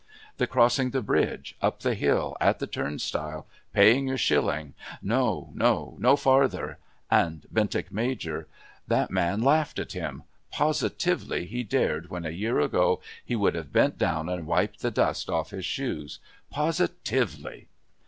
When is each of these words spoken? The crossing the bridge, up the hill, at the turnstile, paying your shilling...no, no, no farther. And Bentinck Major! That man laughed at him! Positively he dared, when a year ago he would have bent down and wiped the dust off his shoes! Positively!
The 0.37 0.47
crossing 0.47 0.89
the 0.89 1.03
bridge, 1.03 1.55
up 1.61 1.81
the 1.81 1.93
hill, 1.93 2.35
at 2.41 2.57
the 2.57 2.65
turnstile, 2.65 3.45
paying 3.71 4.07
your 4.07 4.17
shilling...no, 4.17 5.51
no, 5.53 5.95
no 5.99 6.15
farther. 6.15 6.79
And 7.11 7.45
Bentinck 7.53 7.91
Major! 7.91 8.47
That 8.87 9.11
man 9.11 9.43
laughed 9.43 9.77
at 9.77 9.91
him! 9.91 10.23
Positively 10.51 11.45
he 11.45 11.61
dared, 11.63 12.09
when 12.09 12.25
a 12.25 12.31
year 12.31 12.59
ago 12.59 12.99
he 13.23 13.35
would 13.35 13.53
have 13.53 13.71
bent 13.71 13.99
down 13.99 14.27
and 14.27 14.47
wiped 14.47 14.79
the 14.79 14.89
dust 14.89 15.29
off 15.29 15.51
his 15.51 15.67
shoes! 15.67 16.17
Positively! 16.49 17.67